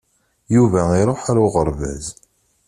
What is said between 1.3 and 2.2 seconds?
uɣerbaz.